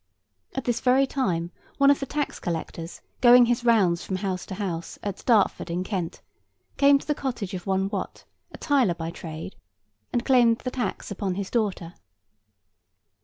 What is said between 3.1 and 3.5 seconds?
going